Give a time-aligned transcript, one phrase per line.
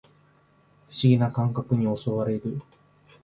[0.89, 2.57] 不思議な感覚に襲われる